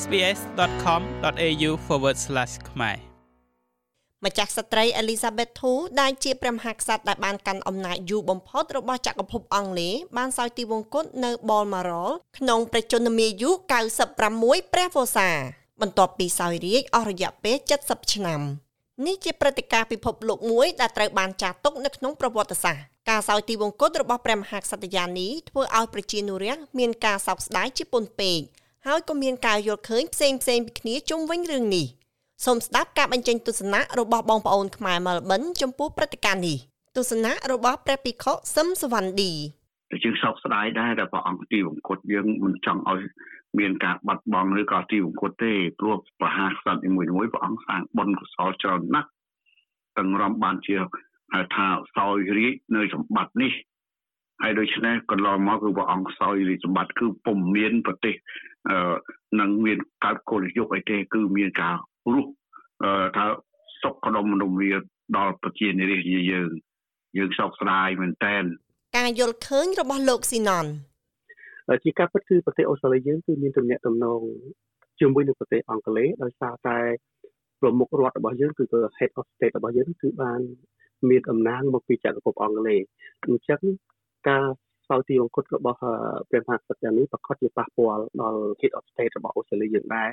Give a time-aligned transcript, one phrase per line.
[0.00, 1.70] sbs.com.au/
[2.70, 2.96] ខ្មែរ
[4.24, 13.50] ម្ចាស់ស្ត្រី Elizabeth II ដែលជាព្រះមហាក្សត្រដែលបានកាន់អំណាចយូរបំផុតរបស់ចក្រភពអង់គ្លេសបានសោយទីវង្គតនៅ Balmoral ក្នុងព្រះជន្មាយុ
[14.10, 15.30] 96ព្រះវស្សា
[15.80, 17.56] បន្ទាប់ពីសោយរាជ្យអស់រយៈពេល
[17.86, 18.40] 70ឆ្នាំ
[19.06, 28.40] នេះជាព្រឹត្តិការណ៍ពិភពលោកមួយដែលត្រូវបានចាត់ទុកនៅក្នុងប្រវត្តិសាស្ត្រការសោយទីវង្គតរបស់ព្រះមហាក្សត្រយានីធ្វើឲ្យប្រជានុរាស្ត្រមានការសោកស្ដាយជាពន់ពេក
[28.86, 31.86] ហើយក៏មានការយល់ឃើញផ្សេងផ្សេងពីគ្នាជុំវិញរឿងនេះ
[32.44, 36.58] សូមស្ដាប់ការបញ្ចេញទស្សនៈរបស់បងប្អូនខ្មែរមែលប៊នចំពោះព្រឹត្តិការណ៍នេះ
[36.96, 39.32] ទស្សនៈរបស់ព្រះភិក្ខុសឹមសវណ្ឌី
[40.04, 43.02] យើងសោកស្ដាយដែរដែលព្រះអង្គទីវង្គតយើងមិនចង់ឲ្យ
[43.58, 49.08] មានការបាត់បង់ឬក៏ទីវង្គតទេព្រោះប្រហាក្សត្រនីមួយៗព្រះអង្គសាងបុណ្យកុសលច្រើនណាស់
[49.98, 50.76] ទាំងរំបានជា
[51.34, 53.52] ហៅថាសោយរាជនៅសម្បត្តិនេះ
[54.42, 58.14] ហើយដូច្នេះកន្លងមកគឺព្រះអង្គសោយរាជសម្បត្តិគឺពុំមានប្រទេស
[58.68, 58.76] អឺ
[59.40, 61.76] នឹងមានកើតកុលយុគអីទេគឺមានការ
[62.12, 62.30] រស់
[62.82, 63.24] អឺថា
[63.82, 64.70] សុខដុមរមនា
[65.16, 66.48] ដល់ប្រជានិរាស្ត្រយើង
[67.16, 68.44] យើងសោកស្ដាយមែនតែន
[68.98, 70.66] ការយល់ឃើញរបស់លោកស៊ីណន
[71.84, 74.20] ជាការពិតគឺប្រទេសអូស្ត្រាលីយើងគឺមានទំនាក់ទំនង
[75.00, 76.78] ជាមួយនឹងប្រទេសអង់គ្លេសដោយសារតែ
[77.60, 78.64] ប្រមុខរដ្ឋរបស់យើងគឺ
[78.98, 80.40] head of state របស់យើងគឺបាន
[81.10, 82.82] មានអំណាចមកពីចក្រភពអង់គ្លេស
[83.24, 83.60] អញ្ចឹង
[84.28, 84.42] ការ
[84.88, 85.78] សោយទីអង្គត់របស់
[86.30, 90.10] ព្រះមហាក្សត្រនេះប្រកាសជាប៉ះពាល់ដល់ head of state របស់អូស្ត្រាលីយើងដែរ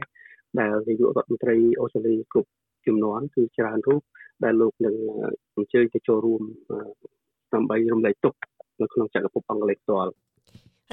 [0.59, 2.49] ដែលនាយករដ្ឋមន្ត្រីអូស្ត្រាលីគ្រប់
[2.87, 4.01] ចំនួនគឺច្រើនរូប
[4.43, 4.95] ដែលលោកនឹង
[5.55, 6.41] អញ្ជើញទៅចូលរួម
[7.53, 8.37] ដើម្បីរំលែកទុក្ខ
[8.81, 10.11] នៅក្នុងចក្រភពអង់គ្លេសផ្ទាល់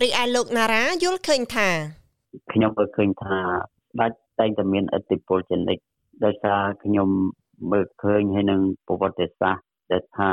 [0.02, 1.68] រីឯលោកណារ៉ាយល់ឃើញថា
[2.52, 3.38] ខ្ញុំក៏ឃើញថា
[4.00, 5.82] ដាច់តែងតែមានឥទ្ធិពលជានិច្ច
[6.24, 7.08] ដោយសារខ្ញុំ
[7.72, 10.30] មើលឃើញហើយនឹងប្រវត្តិសាស្ត្រដែលថា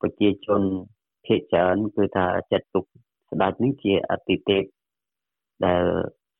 [0.00, 0.62] ប្រជាជន
[1.26, 2.84] ភាគច្រើនគឺថាចាត់ទុក
[3.30, 4.62] ស្ដេចនេះជាអតិទេព
[5.64, 5.84] ដែល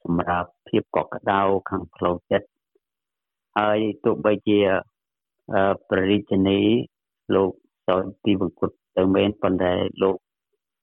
[0.02, 2.48] សម្រាប់ភាពកក់ក្ដៅខាងផ្លូវចិត្ត
[3.58, 4.60] ហើយទោះបីជា
[5.88, 6.60] ព្រះរាជនី
[7.34, 7.50] លោក
[7.88, 9.72] សោយទីវង្គតទៅមែនប៉ុន្តែ
[10.03, 10.16] លោក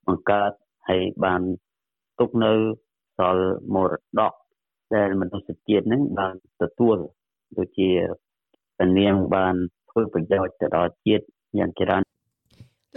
[0.07, 0.51] បង្កើត
[0.89, 1.41] ហើយបាន
[2.19, 2.53] ទុកនៅ
[3.17, 4.33] សល់មរតក
[4.95, 6.97] ដែលមនុស្សជាតិនឹងបានទទួល
[7.57, 7.89] ដូចជា
[8.99, 9.55] នាងបាន
[9.89, 11.25] ធ្វើប្រយោជន៍ទៅដល់ជាតិ
[11.59, 12.01] យ៉ាងច្រើន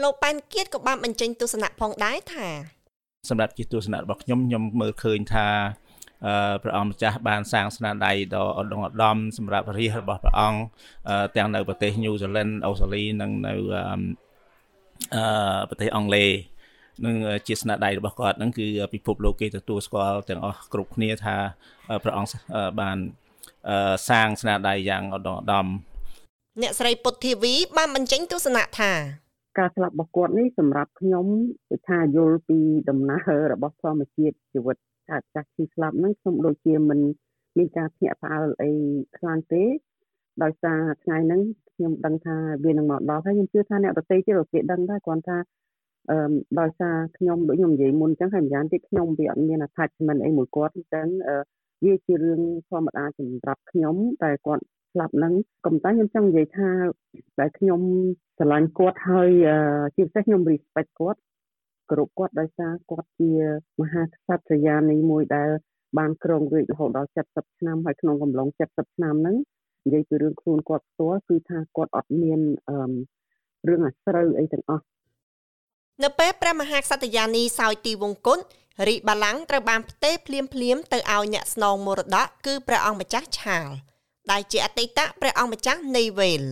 [0.00, 2.48] លោកប៉ែនគៀតក៏បានបញ្ចេញទស្សនៈផងដែរថា
[3.30, 5.46] សម្រាប់ជាទស្សនៈរបស់ខ្ញុំខ្ញុំមើលឃើញថា
[6.26, 10.60] អឺព្រះអង្គម្ចាស់បានសាងស្នាដៃដ៏ឧត្តមឧត្តមសម្រាប់រាជរបស់ព្រះអង្គ
[11.36, 13.54] ទាំងនៅប្រទេសញូហ្សេឡង់អូស្ត្រាលីនិងនៅ
[15.14, 16.30] អឺប្រទេសអង់គ្លេស
[17.04, 17.16] នឹង
[17.46, 21.36] ជាស្នាដៃរបស់គាត់ហ្នឹងគឺពិភពលោកគេទទួលស្គាល់ទាំងអស់គ្រប់គ្នាថា
[22.02, 22.32] ព្រះអង្គ
[22.80, 22.96] បាន
[24.08, 25.66] សាងស្នាដៃយ៉ាងឧត្តមឧត្តម
[26.62, 28.92] អ្នកស្រីពុទ្ធធីវីបានបញ្ចេញទស្សនៈថា
[29.58, 31.26] ការស្លាប់របស់គាត់នេះសម្រាប់ខ្ញុំ
[31.68, 32.58] គឺថាយល់ពី
[32.88, 34.76] ដំណើររបស់ធម្មជាតិជីវិត
[35.10, 37.00] ការចាស់ឈឺស្លាប់ហ្នឹងខ្ញុំដូចជាមិន
[37.56, 38.70] មានការភ្ញាក់ផ្អើលអី
[39.18, 39.62] ខ្លាំងទេ
[40.42, 41.40] ដោយសារថ្ងៃហ្នឹង
[41.74, 45.36] ខ្ញុំដឹងថាវានឹងមកដល់ហើយខ្ញុំជឿថាអ្នកដទៃទៀតក៏គេដឹងដែរគ្រាន់ថា
[46.10, 51.06] អឺដោយសារខ្ញុំដូចខ្ញុំនិយាយមុនអញ្ចឹងហើយម្យ៉ាងទៀតខ្ញុំវាអត់មាន attachment អីមួយគាត់អញ្ចឹង
[51.84, 55.32] វាជារឿងធម្មតាសម្រាប់ខ្ញុំតែគាត់ ស្លាប់ហ្នឹង
[55.66, 56.70] ក៏តែខ្ញុំចង់និយាយថា
[57.38, 57.80] តែខ្ញុំ
[58.38, 59.30] ស្រឡាញ់គាត់ហើយ
[59.96, 61.20] ជាពិសេសខ្ញុំ respect គាត់
[61.90, 63.30] គោរពគាត់ដោយសារគាត់ជា
[63.80, 65.50] មហាក្សត្រយានីមួយដែល
[65.98, 69.36] បានគ្រងរាជរហូតដល់70ឆ្នាំហើយក្នុងកំឡុង70ឆ្នាំហ្នឹង
[69.84, 72.92] និយាយពីរឿងខ្លួនគាត់ផ្ទាល់គឺថាគាត់អត់មានអឺ
[73.68, 74.84] រឿងអាស្រូវអីទាំងអស់
[76.02, 78.38] នៅពេលព្រះមហាក្សត្រយានីសោយទីវង្គត
[78.88, 83.68] រាជបល្ល័ង្កត្រូវបានផ្ទេរភ្លាមភ្លាមទៅឲ្យអ្នកស្នងមរតកគឺព្រះអង្គម្ចាស់ឆាល
[84.30, 86.42] ដែលជាអតីតព្រះអង្គម្ចាស់នៃវេល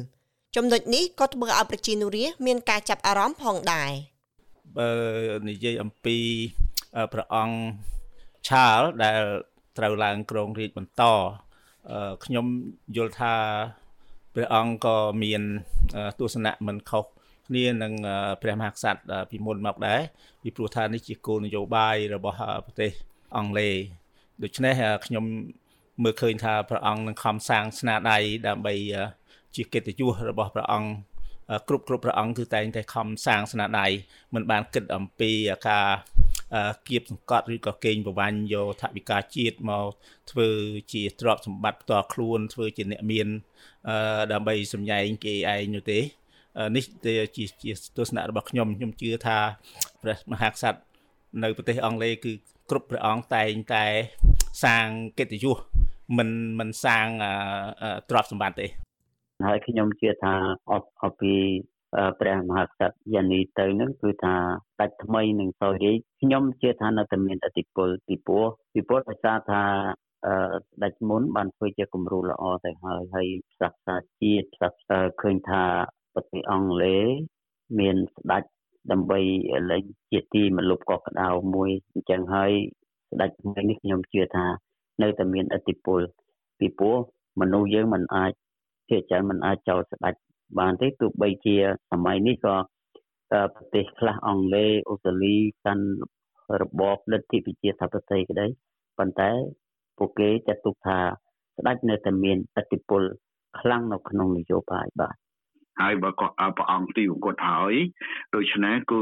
[0.56, 3.90] ចំណុចនេះក៏ធ្វើឲ្យប្រជានុរាស្ត្រមានការចាប់អារម្មណ៍ផងដែរ
[4.78, 4.90] បើ
[5.48, 6.16] និយាយអំពី
[7.12, 7.56] ព្រះអង្គ
[8.48, 9.20] ឆាលដែល
[9.78, 11.02] ត្រូវឡើងគ្រងរាជបន្ត
[12.24, 12.46] ខ្ញុំ
[12.96, 13.34] យល់ថា
[14.34, 15.42] ព្រះអង្គក៏មាន
[16.18, 17.04] ទស្សនៈមិនខុស
[17.48, 17.92] គ្នានឹង
[18.42, 19.00] ព្រះមហាក្សត្រ
[19.30, 20.00] ពីមុនមកដែរ
[20.42, 22.90] ពីព្រោះថានេះជាគោលនយោបាយរបស់ប្រទេស
[23.36, 23.74] អង់គ្លេស
[24.42, 24.74] ដូច្នេះ
[25.06, 25.24] ខ្ញុំ
[26.02, 28.18] មើលឃើញថាព្រះអង្គនឹងខំសាងស្នាដៃ
[28.48, 28.74] ដើម្បី
[29.54, 30.90] ជាកិត្តិយសរបស់ព្រះអង្គ
[31.68, 33.86] គ្រប់គ្រប់ព្រះអង្គគឺតែងតែខំសាងស្នាដៃ
[34.34, 35.30] មិនបានគិតអំពី
[35.68, 35.88] ការ
[36.88, 39.86] គៀបសង្កត់ឬក៏កេងប្រវ័ញ្ចយកថវិកាជាតិមក
[40.30, 40.48] ធ្វើ
[40.92, 43.28] ជាទ្រព្យសម្បត្តិផ្ទាល់ខ្លួនធ្វើជាអ្នកមាន
[44.32, 45.98] ដើម្បីសម្ញែងគេឯងនោះទេ
[46.76, 46.84] នេះ
[47.36, 49.38] ជាជាទស្សនៈរបស់ខ្ញុំខ្ញុំជឿថា
[50.02, 50.80] ព្រះមហាក្សត្រ
[51.42, 52.32] នៅប្រទេសអង់គ្លេសគឺ
[52.70, 53.86] គ្រប់ព្រះអង្គតែងតែ
[54.64, 54.86] សាង
[55.18, 55.58] កិត្តិយស
[56.18, 57.06] មិនមិនសាង
[58.10, 58.66] ទ្រព្យសម្បត្តិទេ
[59.46, 60.34] ហើយខ្ញុំជឿថា
[60.70, 61.34] អបអពី
[62.20, 64.34] ព្រះមហាក្សត្រយ៉ានីទៅនឹងគឺថា
[64.80, 69.62] ដាច់ថ្មីនឹងសោយរាជខ្ញុំជឿថានៅតែមានអតិពលពីព្រោះពីព្រោះដោយសារថា
[70.26, 73.28] អឺស្ដេចមុនបានធ្វើជាគំរូល្អទៅហើយហើយ
[73.60, 75.62] សាសនាជាតិសាសនាឃើញថា
[76.14, 77.06] ប្រទេសអង់គ្លេស
[77.78, 78.44] មានស្ដេច
[78.92, 79.20] ដើម្បី
[79.70, 82.52] លេងជាទីមលុបកក្តៅមួយអញ្ចឹងហើយ
[83.10, 84.46] ស្ដេចថ្ងៃនេះខ្ញុំជឿថា
[85.02, 86.00] នៅតែមានឥទ្ធិពល
[86.58, 86.96] ពីព្រោះ
[87.40, 88.32] មនុស្សយើងមិនអាច
[88.90, 90.14] ជាច្រើនមិនអាចចោលស្ដេច
[90.58, 91.56] បានទេទោះបីជា
[91.90, 92.56] សម័យនេះក៏
[93.54, 95.86] ប្រទេសខ្លះអង់គ្លេសអូស្ត្រាលីកាន់
[96.60, 98.46] របបលទ្ធិប្រជាធិបតេយ្យក្តី
[98.98, 99.30] ប៉ុន្តែ
[99.98, 100.98] ពួកគេចាត់ទុកថា
[101.58, 103.02] ស្ដេចនៅតែមានឥទ្ធិពល
[103.58, 105.16] ខ្លាំងនៅក្នុងនយោបាយបាទ
[105.80, 107.74] ហើយបើគាត់ព្រះអង្គទីអង្គគាត់ហើយ
[108.34, 109.00] ដូច្នេះគឺ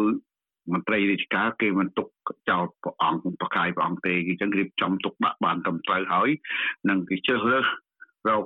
[0.73, 2.09] មន្ត្រីរាជការគេមិនទុក
[2.49, 6.29] ចោលព្រះអង្គប្រកាយព្រះអង្គទេគេចឹងរៀបចំទុកដាក់បានត្រឹមត្រូវហើយ
[6.89, 7.65] នឹងគេជ្រើសរើស
[8.29, 8.45] រក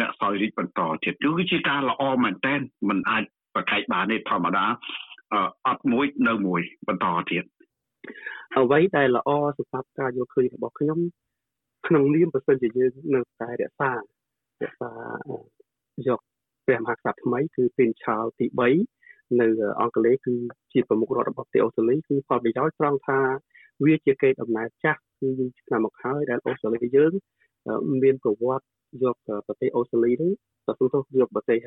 [0.00, 2.54] អ្នកសោយរាជបន្តទៀតគឺគឺជាការល្អមែនតើ
[2.88, 3.24] មិនអាច
[3.54, 4.64] ប្រកែកបានទេធម្មតា
[5.66, 7.44] អត់មួយនៅមួយបន្តទៀត
[8.56, 10.98] អ្វីដែលល្អសម្រាប់ការយកឃើញរបស់ខ្ញុំ
[11.86, 14.92] ក្នុងនាមប្រសិនជាយើងនៅតែរក្សារក្សា
[16.08, 16.20] យក
[16.66, 19.01] ព្រះមហាក្សត្រថ្មីគឺពេញឆាលទី3
[19.40, 19.46] នៅ
[19.80, 20.34] អង់គ្លេសគឺ
[20.72, 23.20] ជាប្រមុខរដ្ឋរបស់ប្រទេសអូស្ត្រាលីគឺផលប្រយោជន៍ត្រង់ថា
[23.84, 27.12] វាជាកេរដំណែលចាស់គឺយូរឆ្នាំមកហើយដែលអូស្ត្រាលីយើង
[28.02, 28.66] មានប្រវត្តិ
[29.02, 30.32] យកប្រទេសអូស្ត្រាលីនេះ
[30.66, 31.58] ទៅទោះយកប្រទេស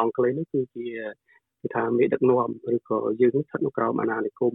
[0.00, 0.86] អង់គ្លេសនេះគឺជា
[1.62, 4.54] គឺថាមេដឹកនាំឬក៏យើងស្ថិតនៅក្រោមអាណានិគម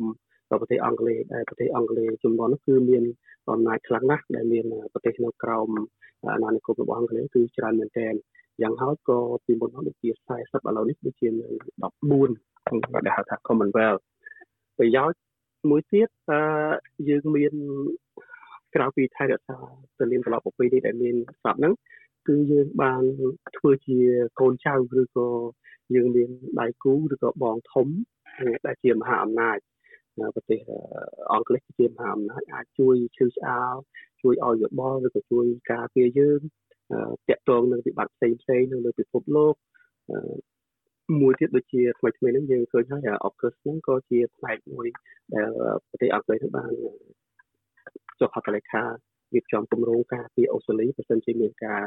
[0.51, 3.03] របស់ប្រទេសអង់គ្លេសដែលប្រទេសអង់គ្លេសជំនាន់នោះគឺមាន
[3.49, 5.69] អំណាចខ្លាំងណាស់ដែលមានប្រទេសនៅក្រោម
[6.33, 8.13] អាណានិគមរបស់អង់គ្លេសគឺច្រើនមែនទែន
[8.61, 14.03] យ៉ាងហោចក៏ពីមុនមកដូចជា40ឥឡូវនេះដូចជា14ដែលហៅថា Commonwealth
[14.77, 15.19] ប្រយោជន៍
[15.69, 16.39] មួយទៀតអឺ
[17.09, 17.53] យើងមាន
[18.75, 19.57] ក្រៅពីថែរក្សា
[19.99, 21.73] ទលានត្រឡប់ប្រពៃនេះដែលមានសពហ្នឹង
[22.27, 23.03] គឺយើងបាន
[23.57, 23.99] ធ្វើជា
[24.39, 25.27] កូនចៅឬក៏
[25.95, 26.29] យើងមាន
[26.59, 27.87] ដៃគូឬក៏បងធំ
[28.65, 29.57] ដែលជាមហាអំណាច
[30.19, 30.59] នៅប្រទេស
[31.31, 33.75] អង់គ្លេសជាមហាអំណាចអាចជួយឈឺឆ្អាល
[34.21, 36.39] ជួយឲ្យយោបល់ឬក៏ជួយការពារយើង
[37.29, 39.55] តាក់ទងនឹងវិបត្តិផ្សេងផ្សេងនៅលើពិភពលោក
[41.21, 44.87] មួយទៀតដូចជាថ្មីថ្មីនេះយើងឃើញហើយ AUKUS ហ្នឹងក៏ជាផ្នែកមួយ
[45.33, 45.49] ដែល
[45.87, 46.71] ប្រទេសអង់គ្លេសបាន
[48.19, 48.83] ចុះហត្ថលេខា
[49.33, 51.81] រៀបចំគម្រោងការពីអូស្ត្រាលីបើសិនជាមានការ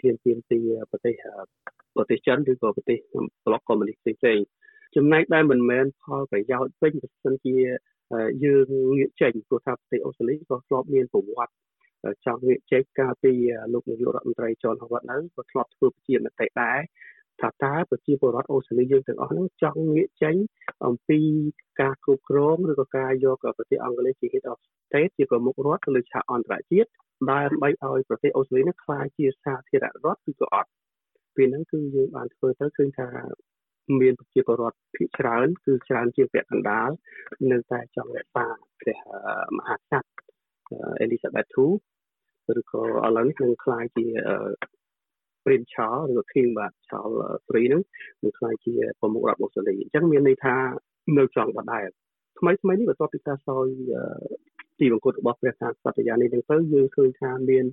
[0.00, 1.14] ឈានទាមទារប្រទេស
[1.96, 2.98] ប្រទេសចិនឬក៏ប្រទេស
[3.44, 4.46] ប្លុកកុម្មុយនីសផ្សេងៗ
[4.96, 7.56] ចំណែកដែលមិនមែនផលប្រយោជន៍ពេញបើសិនជា
[8.44, 8.66] យើង
[8.96, 11.54] ងាកចេញព្រោះថាប្រទេសអូស្ត្រាលីក៏ធ្លាប់មានប្រវត្តិ
[12.24, 13.32] ចង់ងាកចេញកាលពី
[13.72, 16.78] លោកនាយករដ្ឋមន្ត្រីចនហវ៉ាត់នៅក៏ធ្លាប់ធ្វើជាមតិដែរ
[17.40, 20.36] ថាតើប្រជាពលរដ្ឋអូស្ត្រាលីយើងទាំងអស់ហ្នឹងចង់ងាកចេញ
[20.86, 21.20] អំពី
[21.80, 26.88] ការគ្រប់គ្រងឬក៏ការយកប្រទេសអង់គ្លេសជា Head of State ជាប្រមុខរដ្ឋលើឆាកអន្តរជាតិ
[27.30, 30.70] ដើម្បីឲ្យប្រទេសអូស្ត្រាលីនេះក្លាយជាសាធារណរដ្ឋគឺក៏អត់
[31.36, 33.08] ពេលហ្នឹងគឺយើងបានធ្វើទៅឃើញថា
[34.00, 36.90] មានប្រជាពលរដ្ឋភាគច្រើនគឺច្រើនជាពាក់កណ្ដាល
[37.50, 38.46] នៅតែចង់រក្សា
[38.80, 38.98] ព្រះ
[39.56, 40.25] មហាក្សត្រ
[41.04, 41.68] Elizabeth II
[42.58, 44.06] ឬក៏ឥឡូវនឹងខ្លាយជា
[45.44, 47.16] Prim Charles ឬក៏ King បាទ Charles
[47.54, 47.82] III ហ្នឹង
[48.22, 50.54] នឹងខ្លាយជាប្រមុខរដ្ឋអូស្ត្រាលីអញ្ចឹងមានន័យថា
[51.18, 51.88] នៅចង់បដែល
[52.38, 53.66] ថ្មីថ្មីនេះបន្ទាប់ពីការសោយ
[54.78, 57.64] ទីបង្គត់របស់ព្រះសាស្ត្រាចារ្យនេះទាំងទៅយើងឃើញថាមាន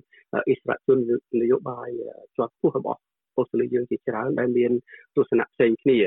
[0.48, 0.98] អិសរាជជន
[1.42, 1.88] នយោបាយ
[2.36, 3.00] ជាប់ពោះរបស់
[3.36, 4.72] អូស្ត្រាលីយើងជាច្រើនដែលមាន
[5.16, 5.98] ទស្សនៈផ្សេងគ្នា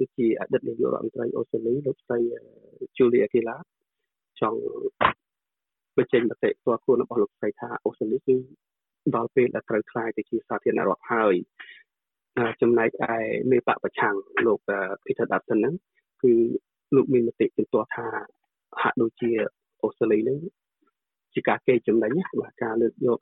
[0.00, 2.18] ដូចជាអតីតនាយករដ្ឋមន្ត្រីអូស្ត្រាលីលោកស្រី
[2.96, 3.64] Julia Gillard
[4.40, 4.60] ចង់
[6.02, 8.36] បញ្ចេញមតិផ្ទាល់ខ្លួនរបស់លោកស្រីថាអូស្ត្រាលីគឺ
[9.16, 11.34] ដល់ពេលដែលត្រូវខ្លាយទៅជាសាធារណរដ្ឋហើយ
[12.62, 13.14] ចំណែកឯ
[13.50, 14.14] មេបកប្រឆាំង
[14.46, 14.60] លោក
[15.04, 15.74] Peter Dutton ហ្នឹង
[16.22, 16.32] គឺ
[16.94, 18.06] លោកមានមតិជំទាស់ថា
[18.82, 19.30] ហាក់ដូចជា
[19.82, 20.38] អូស្ត្រាលីហ្នឹង
[21.34, 23.20] ជាការកេរចំណេញបាទការលើកយក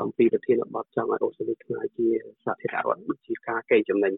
[0.00, 2.06] អំពីប្រធានបទចង់ឲ្យអូស្ត្រាលីក្លាយជា
[2.44, 4.12] សាធារណរដ្ឋដូចជាការកេរចំណេញ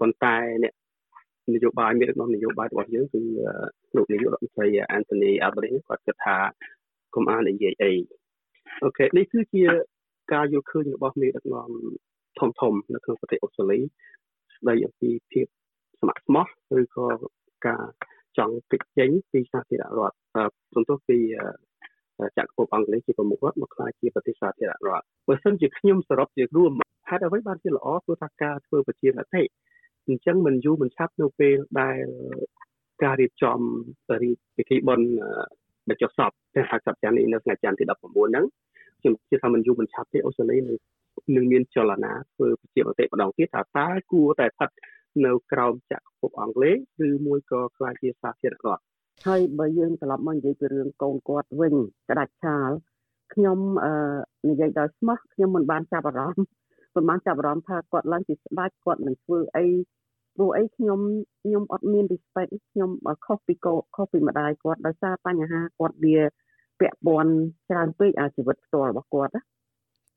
[0.00, 0.74] ប៉ុន្តែអ្នក
[1.54, 3.20] នយោបាយមានដឹកនាំនយោបាយរបស់យើងគឺ
[3.96, 6.36] លោកនាយករដ្ឋមន្ត្រី Anthony Albanese គាត់គិតថា
[7.14, 7.92] កុំអាននិយាយអី
[8.84, 9.64] អូខេនេះគឺជា
[10.32, 11.70] ការយល់ឃើញរបស់មេដឹកនាំ
[12.38, 13.78] ធំធំនៅក្នុងប្រទេសអូស្ត្រាលី
[14.56, 15.46] ស្ដីអំពីភាព
[16.00, 16.46] ស្ម័គ្រស្មោះ
[16.80, 17.06] ឬក៏
[17.66, 17.84] ការ
[18.38, 20.16] ចង់គេចចេញពីសាធារណរដ្ឋ
[20.74, 21.18] បន្ទាប់ពី
[22.38, 26.72] ចក្រភពអង់គ្លេសជាប្រមុខរដ្ឋមកខ្លាយជាប្រទេសសាធារណរដ្ឋបើសិនជាខ្ញុំសរុបជារួម
[27.08, 29.42] ហេតុអ្វីបានជាល្អព្រោះថាការធ្វើប្រជាមតិ
[30.06, 32.06] អញ្ចឹងមិនយូរមិនឆាប់នៅពេលដែល
[33.02, 33.58] ការរៀបចំ
[34.56, 35.08] ពិធីបុណ្យ
[35.88, 38.44] បញ្ចុះសពព្រះហក្សត្រយ៉ាងនេះនៅថ្ងៃច័ន្ទទី19ហ្នឹង
[39.00, 40.76] ខ្ញុំជឿថាមិនយូរមិនឆាប់ទេអូស្ត្រាលីនឹង
[41.36, 44.70] នឹងមានចលនាធ្វើប្រជាមតិម្ដងទៀតថាតើគួរតែស្ថិត
[45.24, 48.82] នៅក្រោមចក្រភពអង់គ្លេសឬមួយក៏ខ្លាចជាសាធារណរដ្ឋ
[49.26, 51.74] ហើយបើយើងត្រឡប់មកនិយាយពីរឿងកូនគាត់វិញ
[52.08, 52.70] ក្តាច់ឆាល
[53.34, 53.92] ខ្ញុំអឺ
[54.48, 56.46] និយាយដល់ស្មោះខ្ញុំមិនបានចាប់អារម្មណ៍
[56.94, 59.66] មិនបានចាប់អារម្មណ៍ថាគាត់ឡើងជាស្ដេចគាត់នឹងធ្វើអី
[60.34, 61.00] ព្រោះអីខ្ញុំ
[61.42, 62.90] ខ្ញុំអត់មាន respect ខ្ញុំ
[63.26, 66.16] ខុសពីកោខុសពីម្ដាយគាត់ដោយសារបញ្ហាគាត់វា
[66.80, 67.32] ពាក់ព័ន្ធ
[67.70, 69.42] ច្រើនពេកអាជីវិតផ្ទាល់របស់គាត់ណា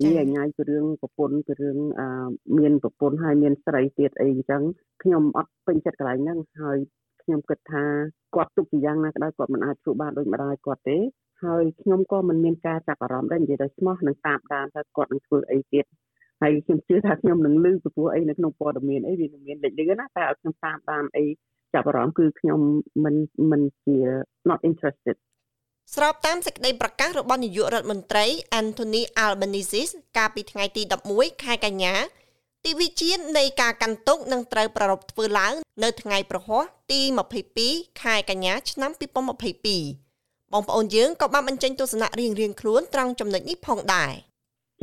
[0.04, 4.64] និយាយញ៉ាយពីរឿងប្រពន្ធពីរឿងអាមានប្រពន្ធហើយមានស្រីទៀតអីអញ្ចឹង
[5.04, 6.78] ខ្ញុំអត់ពេញចិត្តកន្លែងហ្នឹងហើយ
[7.24, 7.84] ខ្ញុំគិតថា
[8.36, 10.98] គាត់ទុកជាយ៉ាងណាក៏ដោយគាត់មិនអាចធ្វើបានដូចម្ដាយគាត់ទេ
[11.44, 15.86] ហើយខ្ញុំក៏មិនមានការចាប់អារម្មណ៍ដែរនិយាយទៅស្មោះនឹងតាមដានថាគាត់នឹងធ្វើអីទៀត
[16.42, 21.26] ហើយខ្ញុំជឿថាខ្ញុំនឹងលឺពីព្រោះអីនៅក្នុងព័ត៌មានអីវានឹងមានលេចលឺណាតែឲ្យខ្ញុំតាមដានអី
[21.74, 22.60] ចាប់អារម្មណ៍គឺខ្ញុំ
[23.04, 23.16] មិន
[23.52, 23.98] មិនជា
[24.50, 25.16] not interested
[25.96, 28.26] ស្របតាមសេចក្តីប្រកាសរបស់នាយករដ្ឋមន្ត្រី
[28.60, 29.84] Anthony Albanese
[30.18, 30.82] កាលពីថ្ងៃទី
[31.14, 31.96] 11ខែកញ្ញា
[32.66, 37.02] ទីវិជាតិនៃការកាន់ទុកនឹងត្រូវប្រារព្ធធ្វើឡើង នៅថ្ងៃប្រហ័សទី
[37.52, 44.14] 22ខែកញ្ញាឆ្នាំ2022បងប្អូនយើងក៏បានបញ្ចេញទស្សនៈរៀងៗខ្លួនត្រង់ចំណុចនេះផងដែរ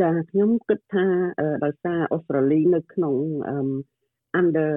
[0.00, 1.06] ចាខ្ញុំគិតថា
[1.64, 3.16] ដោយសារអូស្ត្រាលីនៅក្នុង
[4.40, 4.72] under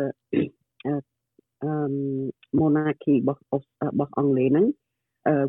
[2.60, 3.42] monarchy របស់
[3.88, 4.68] របស់អង់គ្លេសហ្នឹង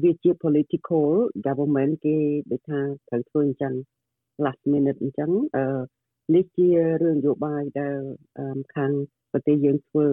[0.03, 1.07] វាជា political
[1.47, 2.17] government គេ
[2.51, 3.75] ដូចថាត្រូវធ្វើអញ្ចឹង
[4.45, 5.65] last minute អញ្ចឹងអឺ
[6.35, 6.69] នេះជា
[7.03, 7.99] រឿងនយោបាយដែល
[8.77, 8.93] ខាង
[9.33, 10.07] ប្រទេសយើងធ្វើ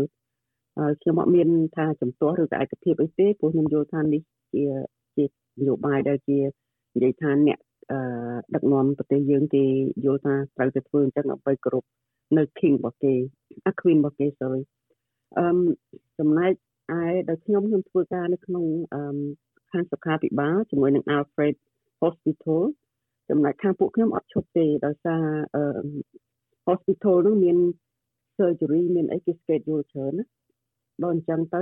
[1.01, 4.21] ខ្ញុំអត់មានថាចំទាស់ឬក៏ឯកភាពអីទេព្រោះខ្ញុំយល់ថានេះ
[4.53, 4.63] ជា
[5.15, 5.25] ជា
[5.59, 6.39] នយោបាយដែលជា
[6.95, 7.72] និយាយថាអ្នកអឺ
[8.55, 9.65] ដឹកនាំប្រទេសយើងគេ
[10.05, 11.87] យល់ថាត្រូវតែធ្វើអញ្ចឹងដើម្បីគ្រប់
[12.37, 13.13] នៅ king របស់គេ
[13.69, 14.63] a queen របស់គេ sorry
[15.37, 15.45] អឺ
[16.19, 16.53] ចំណែក
[16.99, 19.19] ឯដែលខ្ញុំខ្ញុំធ្វើការនៅក្នុងអឺ
[19.71, 21.55] ខាងសុខាភិបាលជាមួយនឹង Alfred
[22.01, 22.63] Hospital
[23.29, 25.23] ចំណែកខាងពួកខ្ញុំអត់ឈប់ទេដោយសារ
[25.55, 25.63] អឺ
[26.67, 27.57] hospital នោះមាន
[28.37, 30.25] surgery មានអីគេ schedule ច្រើនណា
[31.03, 31.61] ដល់អញ្ចឹងទៅ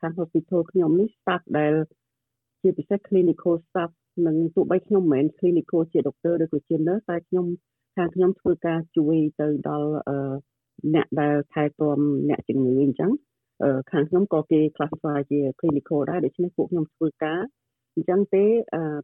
[0.00, 1.72] ខាង hospital ខ្ញុំនេះ staff ដែល
[2.60, 3.90] ជាពិសេស clinical staff
[4.26, 7.46] និងទោះបីខ្ញុំមិនមែន clinical ជា doctor ឬក៏ជា nurse តែខ្ញុំ
[7.96, 9.90] ខាងខ្ញុំធ្វើការជួយទៅដល់
[10.94, 13.10] អ្នកដែលថែទាំអ្នកជំងឺអញ្ចឹង
[13.92, 17.40] ខាងខ្ញុំក៏គេ classify ជា clinical ដែរដូច្នេះពួកខ្ញុំធ្វើការ
[17.94, 18.44] អញ្ចឹងទេ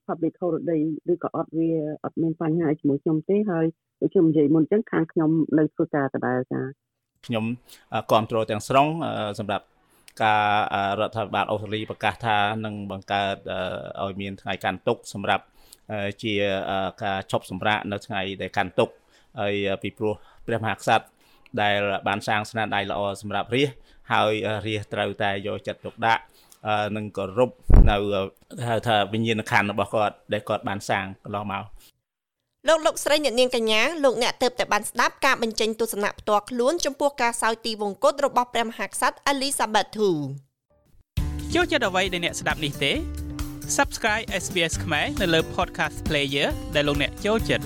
[0.07, 1.71] public holiday ឬក៏អត់វា
[2.05, 3.67] អត់មានបញ្ហាជាមួយខ្ញុំទេហើយ
[4.01, 6.61] ដូចខ្ញុំនិយាយមុនអញ្ចឹងខាងខ្ញុំនៅធ្វើការដដែលចា
[7.27, 7.45] ខ្ញុំ
[8.11, 8.87] គ្រប់គ្រងទាំងស្រុង
[9.39, 9.65] សម្រាប់
[10.25, 10.45] ការ
[11.01, 13.37] រដ្ឋាភិបាលអូស្ត្រាលីប្រកាសថានឹងបង្កើត
[14.03, 15.45] ឲ្យមានថ្ងៃកាន់ទុកសម្រាប់
[16.23, 16.33] ជា
[17.03, 18.89] ការឈប់សម្រាកនៅថ្ងៃដែលកាន់ទុក
[19.41, 20.15] ហើយពីព្រោះ
[20.47, 21.07] ព្រះមហាក្សត្រ
[21.63, 23.71] ដែលបានសាងស្នាដៃល្អសម្រាប់រាជ
[24.13, 24.33] ហើយ
[24.67, 26.23] រាជត្រូវតែយកចិត្តទុកដាក់
[26.97, 27.51] និងគោរព
[27.91, 27.97] នៅ
[28.69, 31.65] ហៅថាវិញ្ញាណក្ខន្ធរបស់គាត់ដែលគាត់បានសាងកន្លងមក
[32.69, 40.15] លោកលោកស្រីអ្នកនាងកញ្ញាលោកអ្នកទៅតែបានស្ដាប់ការបញ្ចេញទស្សនៈផ្ទាល់ខ្លួនចំពោះការសោយទីវង្គតរបស់ព្រះមហាក្សត្រ Elizabeth II
[41.55, 42.93] ចូលចិត្តអ្វីដែលអ្នកស្ដាប់នេះទេ
[43.77, 47.65] Subscribe SBS ខ្មែរនៅលើ Podcast Player ដែលលោកអ្នកចូលចិត្ត